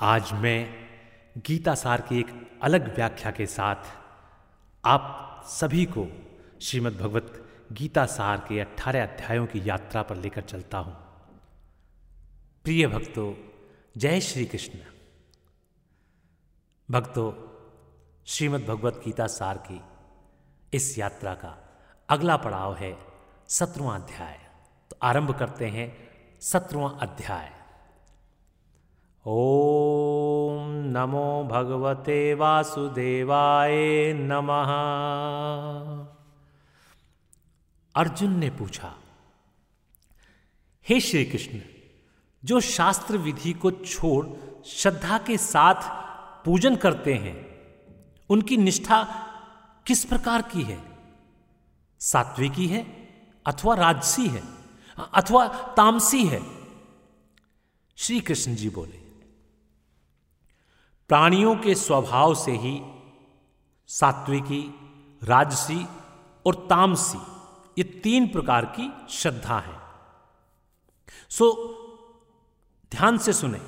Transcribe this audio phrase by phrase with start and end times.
[0.00, 0.88] आज मैं
[1.38, 3.74] गीता सार की एक अलग व्याख्या के साथ
[4.84, 6.06] आप सभी को
[6.62, 10.94] श्रीमद् भगवत गीता सार के अठारह अध्यायों की यात्रा पर लेकर चलता हूँ।
[12.64, 13.34] प्रिय भक्तों,
[13.96, 14.78] जय श्री कृष्ण।
[16.90, 17.32] भक्तों,
[18.26, 19.80] श्रीमद् भगवत गीता सार की
[20.74, 22.98] इस यात्रा का अगला पड़ाव है
[23.48, 24.40] सत्रवा अध्याय।
[24.90, 26.08] तो आरंभ करते हैं
[26.40, 27.57] सत्रवा अध्याय।
[29.26, 33.74] ओम नमो भगवते वासुदेवाय
[34.12, 34.70] नमः।
[37.94, 38.94] अर्जुन ने पूछा,
[40.86, 41.60] हे श्री कृष्ण
[42.44, 44.26] जो शास्त्र विधि को छोड़
[44.66, 45.82] श्रद्धा के साथ
[46.44, 47.36] पूजन करते हैं,
[48.30, 49.02] उनकी निष्ठा
[49.86, 50.78] किस प्रकार की है?
[52.00, 52.86] सात्विकी है
[53.46, 54.42] अथवा राजसी है,
[55.14, 56.42] अथवा तामसी है?
[57.96, 59.07] श्री कृष्ण जी बोले
[61.08, 62.82] प्राणियों के स्वभाव से ही
[63.86, 64.74] सात्विकी,
[65.24, 65.86] राजसी
[66.46, 67.18] और तामसी
[67.78, 69.80] ये तीन प्रकार की श्रद्धा है।
[71.28, 71.74] सो,
[72.90, 73.60] ध्यान से सुने।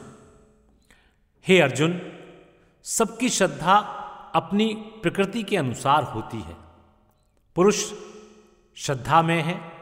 [1.49, 2.01] हे अर्जुन,
[2.83, 3.77] सबकी श्रद्धा
[4.35, 6.57] अपनी प्रकृति के अनुसार होती है।
[7.55, 7.93] पुरुष
[8.77, 9.73] श्रद्धा में है।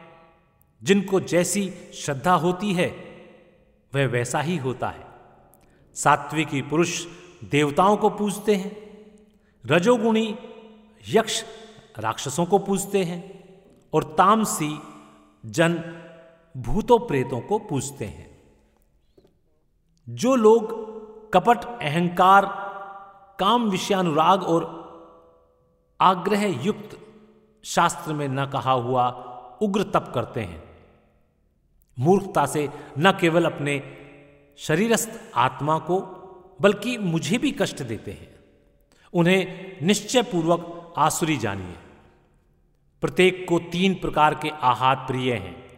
[0.82, 2.88] जिनको जैसी श्रद्धा होती है,
[3.94, 5.06] वह वैसा ही होता है।
[5.94, 7.06] सात्विकी पुरुष
[7.42, 8.76] देवताओं को पूजते हैं,
[9.64, 10.34] रजोगुणी
[11.04, 11.42] यक्ष
[11.98, 13.20] राक्षसों को पूजते हैं
[13.92, 14.78] और तामसी
[15.44, 15.74] जन
[16.54, 18.26] भूतों प्रेतों को पूजते हैं।
[20.08, 22.46] जो लोग कपट, अहंकार,
[23.38, 24.76] काम विषयानुराग और
[26.00, 26.98] आग्रह युक्त
[27.64, 29.08] शास्त्र में न कहा हुआ
[29.62, 30.62] उग्र तप करते हैं,
[31.98, 32.68] मूर्खता से
[32.98, 33.80] न केवल अपने
[34.58, 35.98] शरीरस्थ आत्मा को
[36.60, 38.28] बल्कि मुझे भी कष्ट देते हैं।
[39.12, 41.76] उन्हें निश्चय पूर्वक आसुरी जानिए।
[43.00, 45.68] प्रत्येक को तीन प्रकार के आहार प्रिय हैं।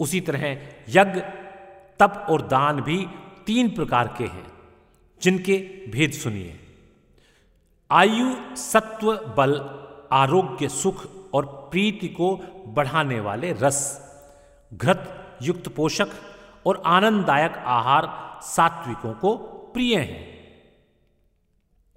[0.00, 0.52] उसी तरह
[0.88, 1.20] यज्ञ,
[1.98, 3.06] तप और दान भी
[3.46, 4.46] तीन प्रकार के हैं,
[5.22, 6.60] जिनके भेद सुनिए।
[7.90, 9.54] आयु, सत्व, बल,
[10.12, 14.00] आरोग्य, सुख और प्रीति को बढ़ाने वाले रस,
[14.74, 16.08] घृत, युक्त पोषक
[16.66, 20.32] और आनंददायक आहार सात्विकों को प्रिय हैं।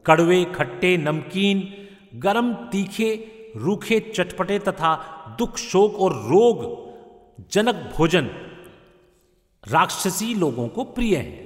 [0.05, 1.87] कड़वे, खट्टे, नमकीन,
[2.19, 4.95] गरम, तीखे, रूखे, चटपटे तथा
[5.39, 6.85] दुख, शोक और रोग
[7.51, 8.25] जनक भोजन
[9.67, 11.45] राक्षसी लोगों को प्रिय है।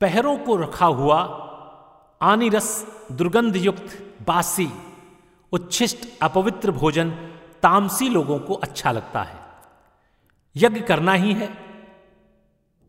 [0.00, 1.44] पहरों को रखा हुआ
[2.22, 4.68] आनिरस दुर्गंध युक्त बासी,
[5.52, 7.10] उच्छिष्ट, अपवित्र भोजन
[7.62, 9.38] तामसी लोगों को अच्छा लगता है।
[10.56, 11.67] यज्ञ करना ही है।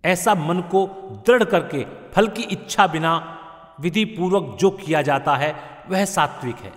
[0.05, 0.87] ऐसा मन को
[1.27, 3.35] दृढ़ करके, फल की इच्छा बिना
[3.79, 6.73] विधि पूर्वक जो किया जाता है, वह सात्विक है।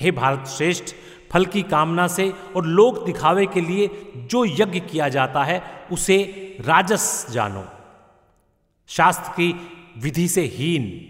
[0.00, 0.94] हे भारत श्रेष्ठ,
[1.32, 6.22] फल की कामना से और लोक दिखावे के लिए जो यज्ञ किया जाता है, उसे
[6.60, 7.64] राजस जानो।
[8.88, 11.08] शास्त्र की विधि से हीन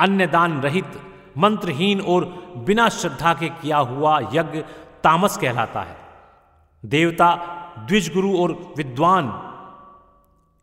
[0.00, 1.00] अन्यदान रहित,
[1.38, 2.24] मंत्रहीन और
[2.56, 4.60] बिना श्रद्धा के किया हुआ यज्ञ
[5.04, 5.96] तामस कहलाता है।
[6.84, 7.34] देवता,
[7.88, 9.43] द्विजगुरु और विद्वान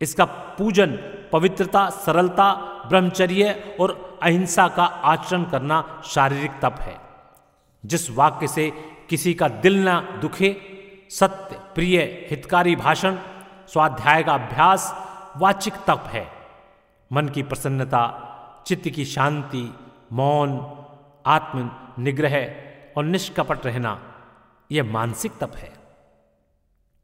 [0.02, 0.92] इसका पूजन,
[1.32, 2.54] पवित्रता, सरलता,
[2.90, 7.02] ब्रह्मचर्य और अहिंसा का आचरण करना शारीरिक तप है।
[7.86, 8.72] जिस वाक्य से
[9.10, 10.62] किसी का दिल ना दुखे,
[11.10, 13.16] सत्य, प्रिय, हितकारी भाषण,
[13.68, 14.96] स्वाध्याय का अभ्यास,
[15.38, 16.32] वाचिक तप है।
[17.14, 18.28] मन की प्रसन्नता,
[18.68, 19.76] चित्त की शांति,
[20.14, 20.78] मौन,
[21.26, 22.56] आत्म निग्रह
[22.98, 24.02] और निष्कपट रहना,
[24.72, 25.74] यह मानसिक तप है।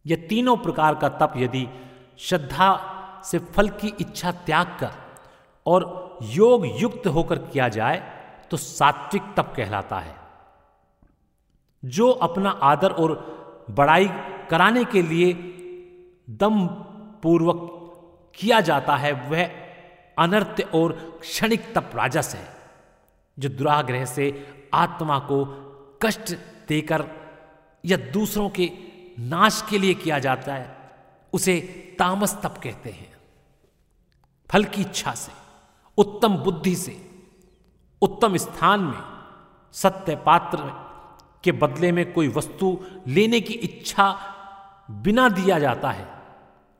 [0.05, 1.67] यह तीनों प्रकार का तप यदि
[2.19, 2.93] श्रद्धा
[3.25, 4.91] से फल की इच्छा त्याग कर
[5.65, 7.97] और योग युक्त होकर किया जाए
[8.51, 10.15] तो सात्विक तप कहलाता है।
[11.83, 13.15] जो अपना आदर और
[13.69, 14.07] बड़ाई
[14.49, 15.33] कराने के लिए
[16.29, 16.67] दम
[17.23, 17.73] पूर्वक
[18.35, 19.49] किया जाता है, वह
[20.17, 20.91] अनर्थ और
[21.21, 22.47] क्षणिक तप राजस है,
[23.37, 24.25] जो दुराग्रह से
[24.73, 25.43] आत्मा को
[26.01, 26.33] कष्ट
[26.67, 27.05] देकर
[27.85, 28.69] या दूसरों के
[29.19, 30.76] नाश के लिए किया जाता है।
[31.33, 31.61] उसे
[31.99, 33.17] तामस तप कहते हैं।
[34.49, 35.31] फल की इच्छा से,
[35.97, 37.25] उत्तम बुद्धि से,
[38.01, 39.17] उत्तम स्थान में,
[39.73, 40.57] सत्य पात्र
[41.43, 44.33] के बदले में कोई वस्तु लेने की इच्छा
[44.91, 46.07] बिना दिया जाता है,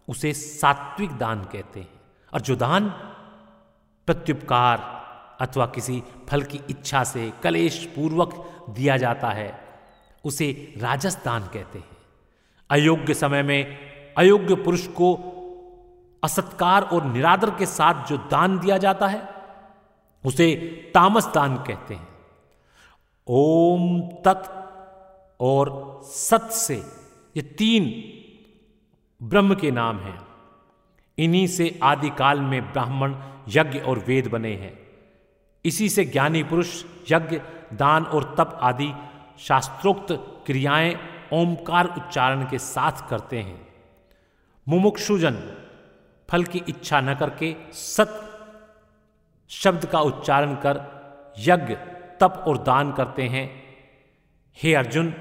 [0.09, 1.89] उसे सात्विक दान कहते हैं।
[2.33, 2.89] और जो दान
[4.05, 4.97] प्रत्युपकार
[5.41, 9.67] अथवा किसी फल की इच्छा से कलेश पूर्वक दिया जाता है,
[10.23, 11.97] उसे राजस दान कहते हैं।
[12.69, 13.87] अयोग्य समय में
[14.17, 15.33] अयोग्य पुरुष को
[16.23, 19.29] असत्कार और निरादर के साथ जो दान दिया जाता है,
[20.25, 20.55] उसे
[20.93, 22.07] तामस दान कहते हैं।
[23.27, 24.47] ओम तत्
[25.41, 26.75] और सत से
[27.37, 28.03] ये तीन
[29.27, 30.27] ब्रह्म के नाम हैं।
[31.17, 33.15] इन्हीं से आदिकाल में ब्राह्मण,
[33.47, 34.79] यज्ञ और वेद बने हैं।
[35.65, 37.41] इसी से ज्ञानी पुरुष, यज्ञ,
[37.73, 38.93] दान और तप आदि
[39.39, 40.07] शास्त्रोक्त
[40.45, 40.95] क्रियाएँ
[41.33, 43.66] ओंकार उच्चारण के साथ करते हैं।
[44.67, 45.35] मुमुक्षुजन,
[46.29, 48.23] फल की इच्छा न करके सत
[49.51, 50.79] शब्द का उच्चारण कर
[51.39, 51.75] यज्ञ,
[52.19, 53.45] तप और दान करते हैं।
[54.57, 55.13] हे अर्जुन,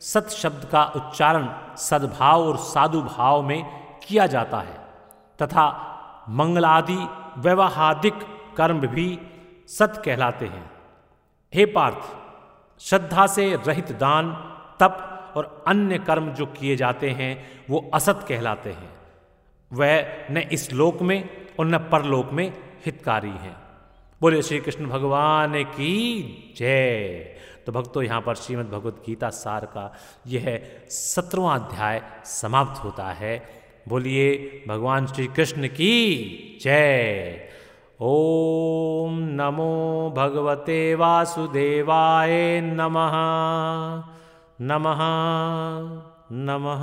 [0.00, 3.62] सत शब्द का उच्चारण सद्भाव और साधु भाव में
[4.00, 4.76] किया जाता है,
[5.38, 5.66] तथा
[6.28, 7.06] मंगलादि
[7.38, 8.14] व्यवहादिक
[8.56, 9.18] कर्म भी
[9.68, 10.70] सत कहलाते हैं।
[11.52, 12.02] हे पार्थ,
[12.80, 14.32] श्रद्धा से रहित दान,
[14.80, 15.06] तप
[15.36, 18.90] और अन्य कर्म जो किए जाते हैं, वो असत कहलाते हैं।
[19.72, 21.28] वह न इस लोक में
[21.60, 22.52] और न परलोक में
[22.86, 23.56] हितकारी हैं।
[24.20, 26.22] बोले श्री कृष्ण भगवान की
[26.56, 27.08] जय।
[27.66, 29.94] तो भक्तों, यहाँ पर श्रीमद् भगवत गीता सार का
[30.26, 34.34] यह सत्रवा अध्याय समाप्त होता है। बोलिए,
[34.68, 36.14] भगवान श्री कृष्ण की
[36.62, 37.50] जय।
[38.00, 44.19] ओम नमो भगवते वासुदेवाय नमः।
[44.62, 44.98] नमः
[46.32, 46.82] नमः।